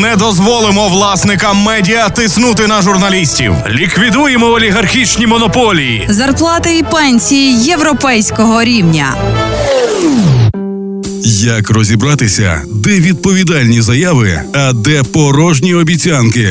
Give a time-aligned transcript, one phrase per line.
[0.00, 3.54] Не дозволимо власникам медіа тиснути на журналістів.
[3.68, 6.06] Ліквідуємо олігархічні монополії.
[6.08, 9.14] Зарплати і пенсії європейського рівня.
[11.24, 16.48] Як розібратися, де відповідальні заяви, а де порожні обіцянки?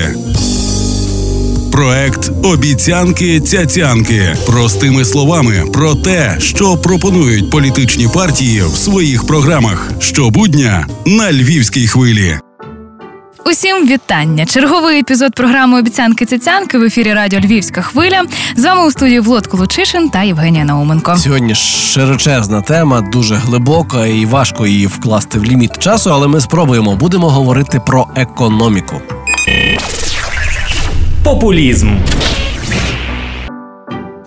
[1.71, 10.87] Проект Обіцянки цяцянки простими словами про те, що пропонують політичні партії в своїх програмах щобудня
[11.05, 12.37] на львівській хвилі.
[13.45, 14.45] Усім вітання!
[14.45, 18.23] Черговий епізод програми Обіцянки цяцянки в ефірі Радіо Львівська хвиля.
[18.55, 21.17] З вами у студії Влад Колучишин та Євгенія Науменко.
[21.17, 26.95] Сьогодні широчезна тема, дуже глибока і важко її вкласти в ліміт часу, але ми спробуємо.
[26.95, 29.01] Будемо говорити про економіку.
[31.23, 31.89] Популізм.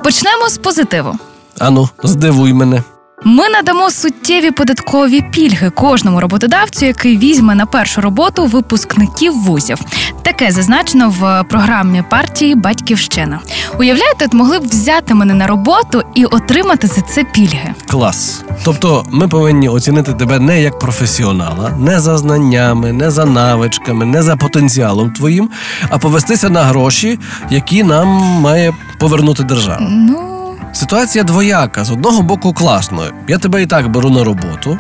[0.05, 1.15] Почнемо з позитиву.
[1.59, 2.83] Ану, здивуй мене.
[3.27, 9.79] Ми надамо суттєві податкові пільги кожному роботодавцю, який візьме на першу роботу випускників вузів.
[10.23, 13.41] Таке зазначено в програмі партії Батьківщина.
[13.79, 17.75] Уявляєте, от могли б взяти мене на роботу і отримати за це пільги.
[17.91, 18.45] Клас.
[18.65, 24.23] Тобто, ми повинні оцінити тебе не як професіонала, не за знаннями, не за навичками, не
[24.23, 25.51] за потенціалом твоїм,
[25.91, 27.19] а повестися на гроші,
[27.51, 28.09] які нам
[28.41, 29.87] має повернути держава.
[29.91, 30.34] Ну
[30.75, 31.85] Ситуація двояка.
[31.85, 33.03] З одного боку, класно.
[33.29, 34.79] Я тебе і так беру на роботу,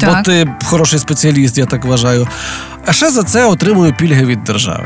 [0.00, 2.28] бо ти хороший спеціаліст, я так вважаю.
[2.86, 4.84] А ще за це отримую пільги від держави.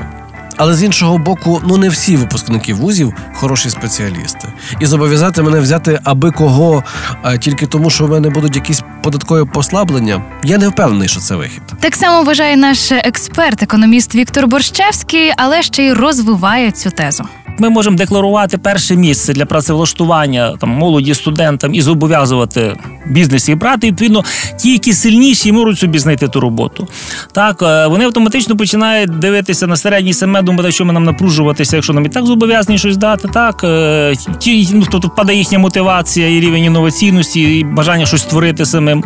[0.58, 4.48] Але з іншого боку, ну не всі випускники вузів хороші спеціалісти.
[4.80, 6.84] І зобов'язати мене взяти аби кого
[7.22, 10.22] а, тільки тому, що в мене будуть якісь податкові послаблення.
[10.44, 11.62] Я не впевнений, що це вихід.
[11.80, 17.24] так само вважає наш експерт, економіст Віктор Борщевський, але ще й розвиває цю тезу.
[17.60, 23.86] Ми можемо декларувати перше місце для працевлаштування там молоді студентам і зобов'язувати бізнес їх брати.
[23.86, 24.24] І, відповідно,
[24.56, 26.88] ті, які сильніші, можуть собі знайти ту роботу.
[27.32, 31.92] Так е, вони автоматично починають дивитися на середній семе, думати, що ми нам напружуватися, якщо
[31.92, 33.28] нам і так зобов'язані щось дати.
[33.28, 38.66] Так е, ті, ну тобто падає їхня мотивація і рівень інноваційності, і бажання щось створити
[38.66, 39.04] самим.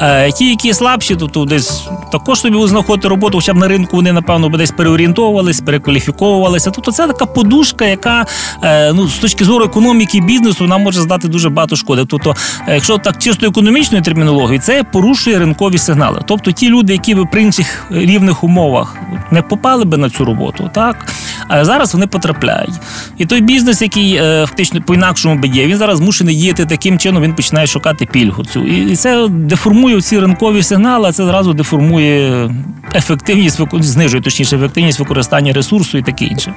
[0.00, 4.12] Е, Ті, які слабші, тобто десь також собі знаходити роботу, хоча б на ринку вони,
[4.12, 6.70] напевно, би десь переорієнтовувались, перекваліфіковувалися.
[6.70, 8.26] Тобто це така подушка, яка
[8.62, 12.04] е, ну, з точки зору економіки і бізнесу вона може здати дуже багато шкоди.
[12.08, 12.34] Тобто,
[12.68, 16.22] якщо так чисто економічною термінологією, це порушує ринкові сигнали.
[16.26, 18.96] Тобто ті люди, які би при інших рівних умовах
[19.30, 21.14] не попали би на цю роботу, так
[21.48, 22.74] а зараз вони потрапляють.
[23.18, 27.22] І той бізнес, який е, фактично по-інакшому би є, він зараз змушений діяти таким чином,
[27.22, 28.66] він починає шукати пільгу цю.
[28.66, 32.50] І це деформує ці ринкові сигнали, а це зразу деформує
[32.94, 36.54] ефективність, знижує точніше ефективність використання ресурсу і таке інше.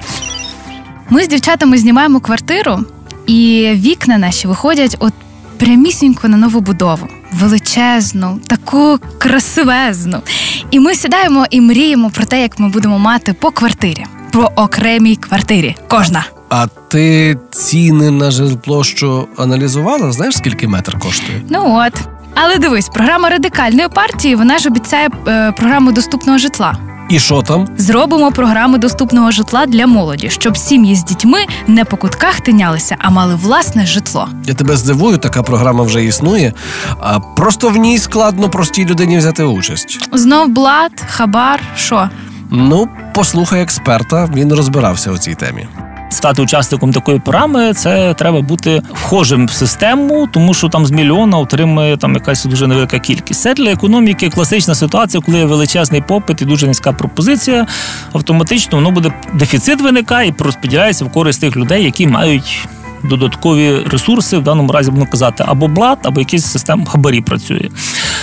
[1.10, 2.78] Ми з дівчатами знімаємо квартиру,
[3.26, 5.12] і вікна наші виходять от
[5.58, 7.08] прямісінько на нову будову.
[7.32, 10.22] Величезну, таку красивезну.
[10.70, 15.16] І ми сідаємо і мріємо про те, як ми будемо мати по квартирі, про окремій
[15.16, 15.76] квартирі.
[15.88, 16.24] Кожна.
[16.50, 20.12] А ти ціни на житло, що аналізувала?
[20.12, 21.42] Знаєш, скільки метр коштує?
[21.50, 21.92] Ну от.
[22.34, 26.78] Але дивись, програма радикальної партії вона ж обіцяє е, програму доступного житла.
[27.08, 27.68] І що там?
[27.76, 33.10] Зробимо програму доступного житла для молоді, щоб сім'ї з дітьми не по кутках тинялися, а
[33.10, 34.28] мали власне житло.
[34.46, 36.52] Я тебе здивую, така програма вже існує.
[37.00, 40.08] А просто в ній складно простій людині взяти участь.
[40.12, 42.10] Знов блат, хабар, що?
[42.50, 45.66] Ну, послухай експерта, він розбирався у цій темі.
[46.10, 51.38] Стати учасником такої програми, це треба бути вхожим в систему, тому що там з мільйона
[51.38, 53.40] отримує там якась дуже невелика кількість.
[53.40, 57.66] Це для економіки класична ситуація, коли є величезний попит і дуже низька пропозиція.
[58.12, 62.68] Автоматично воно буде дефіцит виникає і розподіляється в користь тих людей, які мають.
[63.04, 67.68] Додаткові ресурси в даному разі будемо казати або блат, або якийсь систем хабарі працює.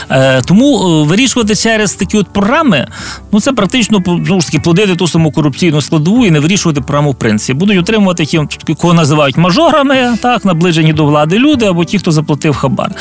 [0.09, 2.87] Е, тому е, вирішувати через такі от програми,
[3.31, 7.11] ну це практично знову ж таки плодити ту саму корупційну складову і не вирішувати програму
[7.11, 7.59] в принципі.
[7.59, 8.47] Будуть отримувати ті,
[8.81, 12.91] кого називають мажорами, так наближені до влади люди, або ті, хто заплатив хабар.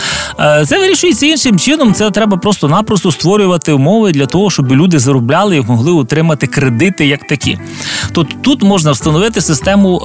[0.40, 1.94] Е, це вирішується іншим чином.
[1.94, 7.26] Це треба просто-напросто створювати умови для того, щоб люди заробляли і могли отримати кредити як
[7.26, 7.58] такі.
[8.12, 10.02] Тобто тут можна встановити систему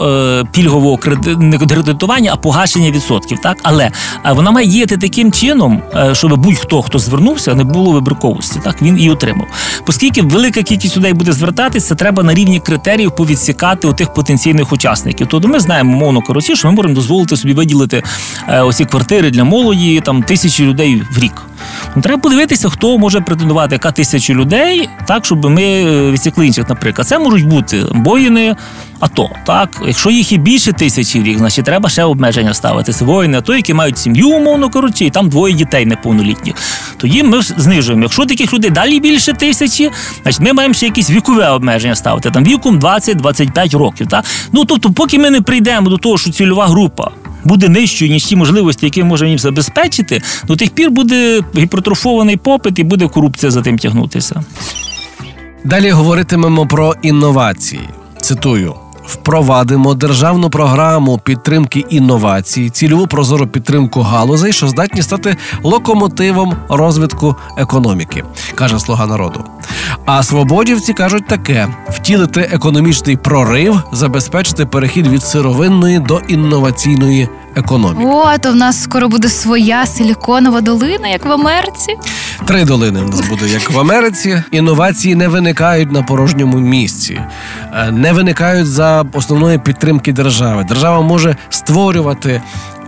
[0.51, 1.35] пільгового креди...
[1.35, 3.39] не кредитування, а погашення відсотків.
[3.43, 3.91] Так, але
[4.31, 5.81] вона має діяти таким чином,
[6.13, 8.59] щоб будь-хто, хто звернувся, не було вибірковості.
[8.63, 9.47] Так він і отримав.
[9.87, 15.27] Оскільки велика кількість людей буде звертатися, треба на рівні критеріїв повідсікати у тих потенційних учасників.
[15.31, 18.03] Тобто ми знаємо, мовно коротше, що ми можемо дозволити собі виділити
[18.47, 21.33] е, оці квартири для молоді, там тисячі людей в рік.
[21.95, 26.69] Ну, треба подивитися, хто може претендувати, яка тисяча людей, так щоб ми е, відсікли інших.
[26.69, 28.55] Наприклад, це можуть бути воїни,
[28.99, 29.29] АТО.
[29.45, 32.93] Так, якщо їх і більше тисячі в рік, значить треба ще обмеження ставити.
[32.93, 36.55] Це воїни АТО, які мають сім'ю, умовно коротше, і там двоє дітей неповнолітніх.
[36.97, 38.03] Тоді ми знижуємо.
[38.03, 39.91] Якщо таких людей далі більше тисячі,
[40.23, 42.31] значить ми маємо ще якісь вікове обмеження ставити.
[42.31, 44.07] Там віком 20-25 років.
[44.07, 44.25] Так?
[44.51, 47.11] Ну тобто, поки ми не прийдемо до того, що цільова група.
[47.43, 52.37] Буде нижчою, ніж ті можливості, які ми можемо їм забезпечити, до тих пір буде гіпертрофований
[52.37, 54.43] попит і буде корупція за тим тягнутися.
[55.63, 57.81] Далі говоритимемо про інновації.
[58.21, 58.75] Цитую.
[59.09, 68.23] Впровадимо державну програму підтримки інновацій, цільову прозору підтримку галузей, що здатні стати локомотивом розвитку економіки,
[68.55, 69.43] каже слуга народу.
[70.05, 77.29] А свободівці кажуть таке: втілити економічний прорив, забезпечити перехід від сировинної до інноваційної
[77.59, 78.11] економіки.
[78.11, 81.95] О, то в нас скоро буде своя силіконова долина, як в Америці.
[82.45, 84.43] Три долини в нас буде, як в Америці.
[84.51, 87.21] Інновації не виникають на порожньому місці,
[87.73, 90.65] е, не виникають за основної підтримки держави.
[90.67, 92.41] Держава може створювати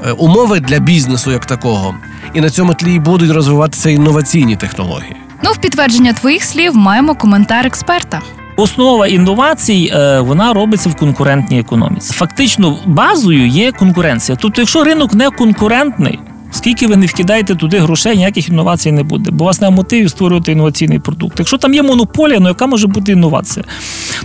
[0.06, 1.96] е, умови для бізнесу як такого,
[2.34, 5.16] і на цьому тлі будуть розвиватися інноваційні технології.
[5.44, 8.22] Ну, в підтвердження твоїх слів маємо коментар експерта.
[8.62, 12.14] Основа інновацій е, вона робиться в конкурентній економіці.
[12.14, 14.38] Фактично, базою є конкуренція.
[14.42, 16.20] Тобто, якщо ринок не конкурентний,
[16.52, 20.10] скільки ви не вкидаєте туди грошей, ніяких інновацій не буде, бо у вас немає мотивів
[20.10, 21.40] створювати інноваційний продукт.
[21.40, 23.66] Якщо там є монополія, ну яка може бути інновація?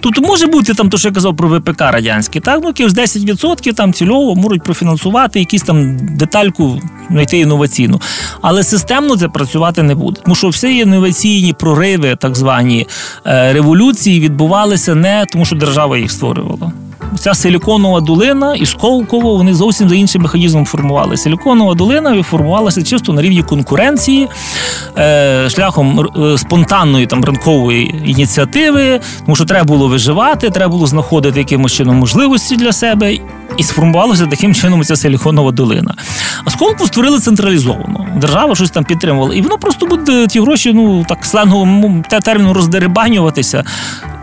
[0.00, 3.74] Тобто може бути там, то що я казав про ВПК радянський, так ну якихось 10%
[3.74, 6.80] там цільово можуть профінансувати якісь там детальку
[7.10, 8.00] знайти інноваційну.
[8.40, 10.20] Але системно це працювати не буде.
[10.24, 12.86] Тому що всі інноваційні прориви, так звані
[13.26, 16.72] е, революції, відбувалися не тому, що держава їх створювала.
[17.18, 21.16] Ця силіконова долина і Сколково вони зовсім за іншим механізмом формували.
[21.16, 24.28] Силіконова долина формувалася чисто на рівні конкуренції,
[24.98, 31.38] е, шляхом е, спонтанної там ринкової ініціативи, тому що треба було виживати, треба було знаходити
[31.38, 33.18] якимось чином можливості для себе.
[33.56, 35.94] І сформувалася таким чином ця силіконова долина.
[36.44, 38.06] А Сколково створили централізовано.
[38.16, 39.34] Держава щось там підтримувала.
[39.34, 43.64] І воно просто буде ті гроші, ну так сленгово те терміну роздерибанюватися.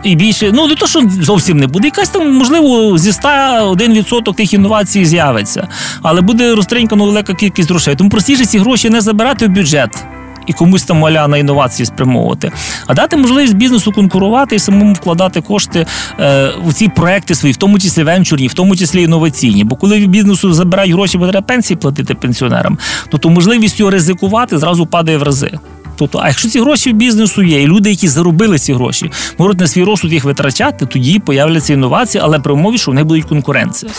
[0.02, 1.88] І більше, ну не то, що зовсім не буде.
[1.88, 5.68] Якась там, можливо, зі 100 1% тих інновацій з'явиться,
[6.02, 7.96] але буде розтринькано велика кількість грошей.
[7.96, 10.04] Тому простіше ці гроші не забирати в бюджет.
[10.46, 12.52] І комусь там маля на інновації спрямовувати,
[12.86, 15.86] а дати можливість бізнесу конкурувати і самому вкладати кошти
[16.20, 19.64] е, в ці проекти свої, в тому числі венчурні, в тому числі інноваційні.
[19.64, 24.58] Бо коли бізнесу забирають гроші, бо треба пенсії платити пенсіонерам, то, то можливість його ризикувати
[24.58, 25.58] зразу падає в рази.
[25.96, 29.60] Тобто, а якщо ці гроші в бізнесу є, і люди, які заробили ці гроші, можуть
[29.60, 33.24] на свій розсуд їх витрачати, тоді появляться інновації, але при умові, що в них будуть
[33.24, 33.92] конкуренція.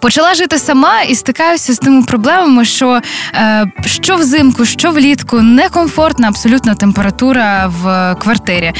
[0.00, 3.00] Почала жити сама і стикаюся з тими проблемами, що
[3.34, 8.72] е, що взимку, що влітку некомфортна абсолютно температура в квартирі.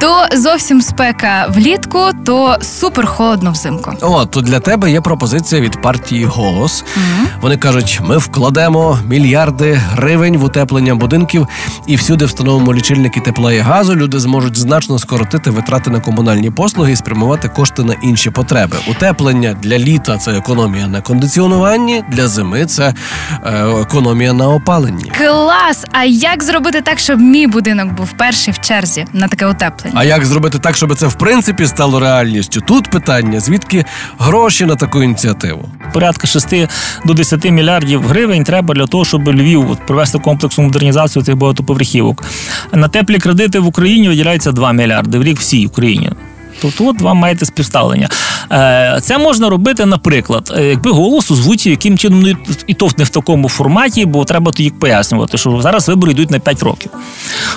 [0.00, 3.92] То зовсім спека влітку, то супер холодно взимку.
[4.00, 6.84] О, то для тебе є пропозиція від партії Голос.
[6.84, 11.48] mm Вони кажуть: ми вкладемо мільярди гривень в утеплення будинків
[11.86, 13.96] і всюди встановимо лічильники тепла і газу.
[13.96, 18.76] Люди зможуть значно скоротити витрати на комунальні послуги і спрямувати кошти на інші потреби.
[18.90, 22.94] Утеплення для літа це економія економія на кондиціонуванні, для зими це
[23.44, 25.12] е, економія на опаленні.
[25.18, 25.84] Клас!
[25.92, 29.96] А як зробити так, щоб мій будинок був перший в черзі на таке утеплення?
[29.98, 32.60] А як зробити так, щоб це в принципі стало реальністю?
[32.60, 33.84] Тут питання: звідки
[34.18, 35.68] гроші на таку ініціативу?
[35.92, 36.54] Порядка 6
[37.04, 42.24] до 10 мільярдів гривень треба для того, щоб Львів от, провести комплексну модернізацію цих багатоповерхівок.
[42.72, 46.10] На теплі кредити в Україні виділяється 2 мільярди в рік всій Україні.
[46.62, 48.08] Тобто, от вам маєте співставлення.
[48.52, 52.24] Е, це можна робити, наприклад, е, якби голос озвучив, яким чином
[52.66, 56.38] і то не в такому форматі, бо треба тоді пояснювати, що зараз вибори йдуть на
[56.38, 56.90] 5 років.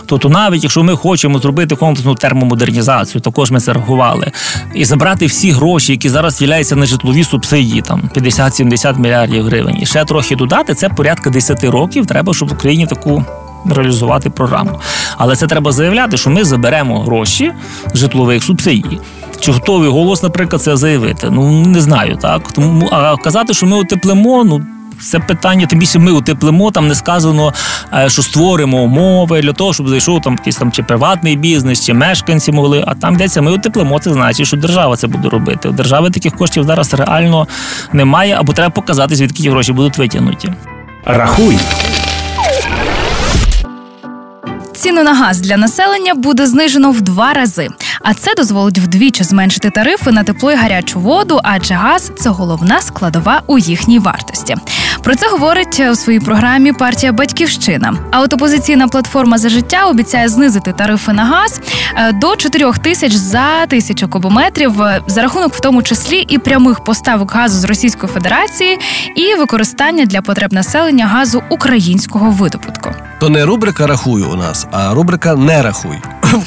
[0.06, 4.32] Тобто, навіть якщо ми хочемо зробити комплексну термомодернізацію, також ми це рахували,
[4.76, 9.86] і забрати всі гроші, які зараз діляються на житлові субсидії, там 50-70 мільярдів гривень, і
[9.86, 12.06] ще трохи додати, це порядка 10 років.
[12.06, 13.26] Треба, щоб в Україні таку
[13.70, 14.80] реалізувати програму.
[15.18, 17.52] Але це треба заявляти, що ми заберемо гроші
[17.94, 19.00] житлових субсидій.
[19.40, 21.30] Чи готовий голос, наприклад, це заявити?
[21.32, 24.66] Ну не знаю, так тому а казати, що ми утеплимо, ну.
[25.02, 27.54] Це питання, тим більше ми утеплимо, там не сказано,
[27.94, 31.94] е, що створимо умови для того, щоб зайшов там якийсь там чи приватний бізнес, чи
[31.94, 32.84] мешканці могли.
[32.88, 34.00] А там йдеться, ми утеплимо.
[34.00, 35.70] Це значить, що держава це буде робити.
[35.70, 37.48] У держави таких коштів зараз реально
[37.94, 40.54] немає, або треба показати, звідки ті гроші будуть витягнуті.
[41.06, 41.58] Рахуй
[44.86, 47.70] ціну на газ для населення буде знижено в два рази,
[48.02, 52.82] а це дозволить вдвічі зменшити тарифи на тепло і гарячу воду, адже газ це головна
[52.82, 54.56] складова у їхній вартості.
[55.04, 57.94] Про це говорить у своїй програмі партія Батьківщина.
[58.12, 61.62] А от опозиційна платформа за життя обіцяє знизити тарифи на газ
[61.96, 66.84] е, до 4 тисяч за тисячу кубометрів е, за рахунок, в тому числі і прямих
[66.84, 68.80] поставок газу з Російської Федерації
[69.16, 72.92] і використання для потреб населення газу українського видобутку.
[73.20, 75.98] То не рубрика рахую у нас, а рубрика не рахуй.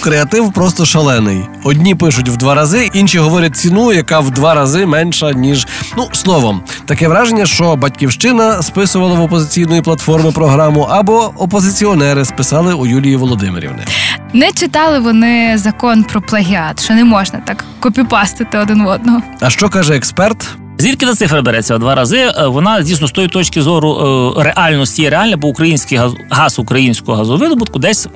[0.00, 1.40] Креатив просто шалений.
[1.64, 5.66] Одні пишуть в два рази, інші говорять ціну, яка в два рази менша ніж
[5.96, 6.60] ну словом.
[6.86, 13.84] Таке враження, що батьківщина списувала в опозиційної платформи програму, або опозиціонери списали у Юлії Володимирівни.
[14.32, 19.22] Не читали вони закон про плагіат, що не можна так копіпастити один в одного.
[19.40, 20.48] А що каже експерт?
[20.78, 22.18] Звідки та цифра береться в два рази?
[22.18, 26.58] Е, Вона дійсно з тої точки зору е, реальності є реальна, бо український газ, газ
[26.58, 28.08] українського газовидобутку десь.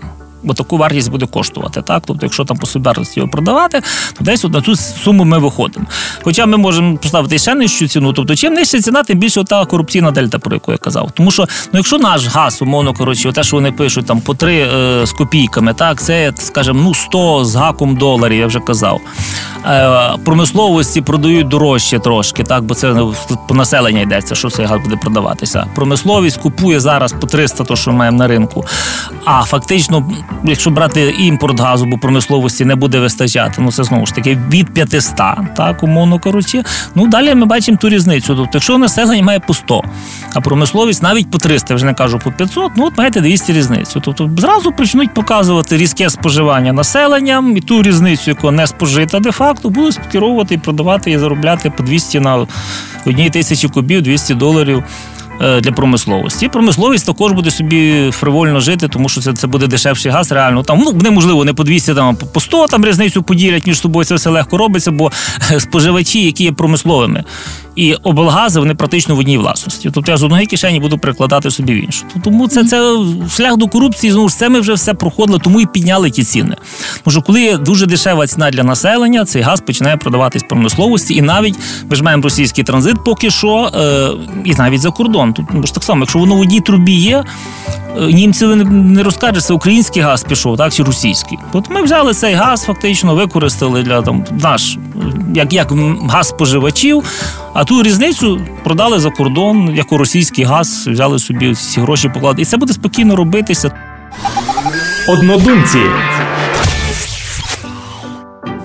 [0.42, 3.82] Бо таку вартість буде коштувати, так тобто, якщо там по собівартості його продавати,
[4.18, 5.86] то десь от на цю суму ми виходимо.
[6.22, 8.12] Хоча ми можемо поставити ще нижчу ціну.
[8.12, 11.10] Тобто, чим нижча ціна, тим більше та корупційна дельта, про яку я казав.
[11.14, 14.68] Тому що ну, якщо наш газ, умовно коротше, те, що вони пишуть там по три
[14.74, 19.00] е, з копійками, так це скажімо, ну 100 з гаком доларів, я вже казав.
[19.66, 22.94] Е, промисловості продають дорожче трошки, так, бо це
[23.48, 25.66] по населення йдеться, що цей газ буде продаватися.
[25.74, 28.64] Промисловість купує зараз по 300, то що маємо на ринку.
[29.24, 30.10] А фактично,
[30.44, 34.74] якщо брати імпорт газу, бо промисловості не буде вистачати, ну це знову ж таки від
[34.74, 35.14] 500,
[35.56, 36.64] так, умовно коротше.
[36.94, 38.36] Ну далі ми бачимо ту різницю.
[38.36, 39.82] Тобто, якщо населення має по 100,
[40.34, 44.00] а промисловість навіть по 300, вже не кажу по 500, ну от маєте 200 різницю.
[44.04, 49.94] Тобто зразу почнуть показувати різке споживання населенням і ту різницю, яка не спожита де-факто, будуть
[49.94, 52.46] скеровувати і продавати і заробляти по 200 на
[53.06, 54.84] одній тисячі кубів, 200 доларів.
[55.42, 56.48] Е, Для промисловості.
[56.48, 60.32] Промисловість також буде собі фривольно жити, тому що це, це буде дешевший газ.
[60.32, 64.04] Реально там ну неможливо не по 200, там по 100 там різницю поділять між собою.
[64.04, 65.12] Це все легко робиться, бо
[65.50, 67.24] е, споживачі, які є промисловими,
[67.76, 69.90] і облгази вони практично в одній власності.
[69.94, 72.04] Тобто я з одної кишені буду прикладати собі в іншу.
[72.24, 72.96] Тому це, це
[73.36, 74.12] шлях до корупції.
[74.12, 76.56] Знову ж це ми вже все проходили, тому і підняли ті ціни.
[77.04, 81.54] Тому коли дуже дешева ціна для населення, цей газ починає продаватись промисловості, і навіть
[81.90, 84.08] ми ж маємо російський транзит поки що, е,
[84.44, 85.32] і навіть за кордон.
[85.32, 87.24] Тут бо ж так само, якщо воно в одній трубі є.
[88.00, 91.38] е, Німці не розкажуть, це український газ пішов, так чи російський.
[91.52, 94.78] От ми взяли цей газ, фактично використали для там наш
[95.34, 95.72] як, як
[96.10, 97.04] газ споживачів,
[97.54, 102.42] а ту різницю продали за кордон, як у російський газ, взяли собі ці гроші поклади.
[102.42, 103.70] І це буде спокійно робитися.
[105.06, 105.78] Однодумці.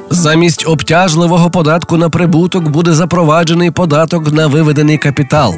[0.09, 5.55] Замість обтяжливого податку на прибуток буде запроваджений податок на виведений капітал,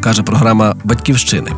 [0.00, 1.50] каже програма Батьківщини.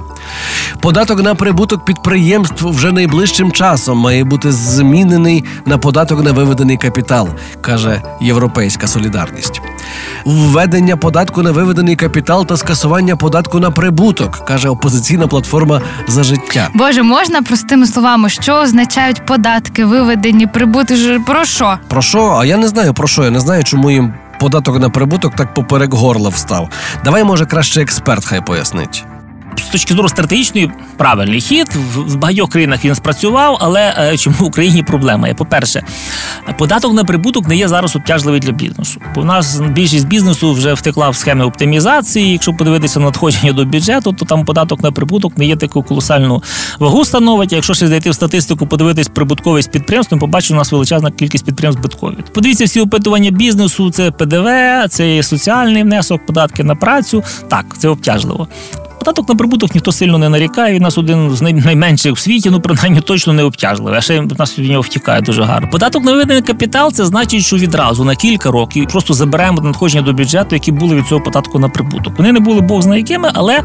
[0.80, 7.28] Податок на прибуток підприємств вже найближчим часом має бути змінений на податок на виведений капітал,
[7.60, 9.60] каже Європейська солідарність.
[10.24, 16.68] Введення податку на виведений капітал та скасування податку на прибуток, каже опозиційна платформа за життя.
[16.74, 21.78] Боже, можна простими словами, що означають податки, виведені, прибути ж про що?
[21.88, 22.36] Про що?
[22.40, 23.24] А я не знаю про що.
[23.24, 26.68] Я не знаю, чому їм податок на прибуток так поперек горла встав.
[27.04, 29.04] Давай, може, краще експерт хай пояснить.
[29.56, 34.44] З точки зору стратегічної правильний хід в багатьох країнах він спрацював, але е, чому в
[34.44, 35.34] Україні проблема є?
[35.34, 35.82] По-перше,
[36.58, 39.00] податок на прибуток не є зараз обтяжливий для бізнесу.
[39.14, 42.32] Бо в нас більшість бізнесу вже втекла в схеми оптимізації.
[42.32, 46.42] Якщо подивитися на надходження до бюджету, то там податок на прибуток не є таку колосальну
[46.78, 47.52] вагу становить.
[47.52, 52.16] Якщо ще зайти в статистику, подивитись прибутковість підприємств, побачимо, у нас величезна кількість підприємств збиткові.
[52.34, 54.48] Подивіться всі опитування бізнесу, це ПДВ,
[54.88, 57.22] це соціальний внесок, податки на працю.
[57.48, 58.48] Так, це обтяжливо.
[59.04, 60.74] Податок на прибуток ніхто сильно не нарікає.
[60.74, 63.98] Він нас один з найменших в світі, ну принаймні точно не обтяжливий.
[63.98, 65.68] А ще нас від нього втікає дуже гарно.
[65.70, 70.12] Податок на виведений капітал це значить, що відразу на кілька років просто заберемо надходження до
[70.12, 72.18] бюджету, які були від цього податку на прибуток.
[72.18, 73.62] Вони не були Бог знає якими, але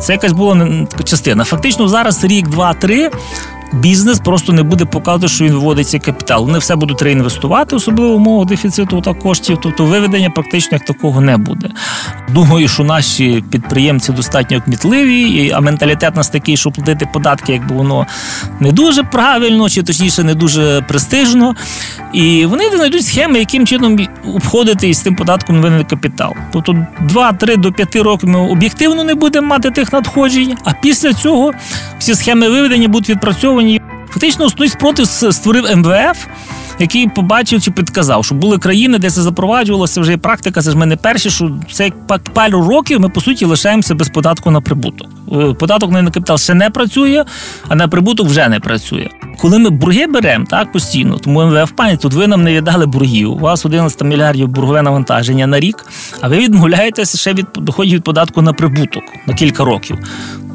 [0.00, 1.44] це якась була частина.
[1.44, 3.10] Фактично зараз рік, два, три.
[3.72, 6.44] Бізнес просто не буде показувати, що він виводить цей капітал.
[6.44, 9.58] Вони все будуть реінвестувати, особливо умови дефіциту та коштів.
[9.62, 11.68] Тобто виведення практично як такого не буде.
[12.28, 18.06] Думаю, що наші підприємці достатньо кмітливі, а менталітет нас такий, що платити податки, якби воно
[18.60, 21.54] не дуже правильно, чи точніше не дуже престижно.
[22.12, 23.98] І вони знайдуть схеми, яким чином
[24.34, 26.32] обходити із тим податком винний капітал.
[26.52, 31.52] Тобто 2-3 до 5 років ми об'єктивно не будемо мати тих надходжень, а після цього
[31.98, 33.61] всі схеми виведення будуть відпрацьовані.
[34.08, 36.26] Фактично, основний спротив створив МВФ
[36.78, 40.62] який побачив чи підказав, що були країни, де це запроваджувалося вже практика.
[40.62, 43.94] Це ж ми не перші, що це як па- пару років ми по суті лишаємося
[43.94, 45.08] без податку на прибуток.
[45.32, 47.24] Е, Податок на капітал ще не працює,
[47.68, 49.08] а на прибуток вже не працює.
[49.38, 53.32] Коли ми борги беремо так постійно, тому МВФ пані, тут ви нам не віддали боргів.
[53.32, 55.86] У вас 11 мільярдів боргове навантаження на рік,
[56.20, 59.98] а ви відмовляєтеся ще від доходів від податку на прибуток на кілька років.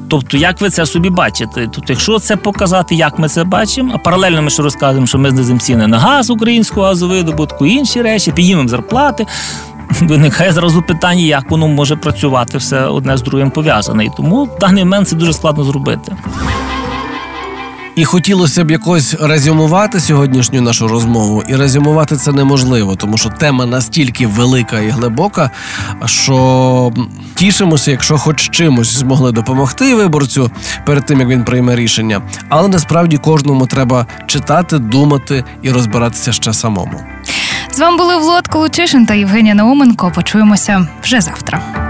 [0.10, 1.70] Тобто, як ви це собі бачите?
[1.74, 5.30] Тобто, якщо це показати, як ми це бачимо, а паралельно ми ще розказуємо, що ми
[5.30, 9.26] знизимо ціни на газ українського газовидобутку, інші речі, піднімемо зарплати.
[10.02, 14.06] Виникає зразу питання, як воно може працювати все одне з другим пов'язане.
[14.06, 16.16] І тому в даний момент це дуже складно зробити.
[17.98, 23.66] І хотілося б якось резюмувати сьогоднішню нашу розмову, і резюмувати це неможливо, тому що тема
[23.66, 25.52] настільки велика і глибока,
[26.06, 26.94] що
[27.36, 30.52] тішимося, якщо хоч чимось змогли допомогти виборцю
[30.86, 32.22] перед тим, як він прийме рішення.
[32.50, 37.00] Але насправді кожному треба читати, думати і розбиратися ще самому.
[37.72, 40.12] З вами були Влад Колучишин та Євгенія Науменко.
[40.16, 41.87] Почуємося вже завтра.